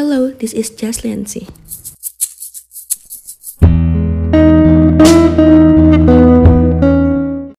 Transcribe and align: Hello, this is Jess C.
Hello, 0.00 0.30
this 0.30 0.54
is 0.54 0.70
Jess 0.70 1.04
C. 1.26 1.46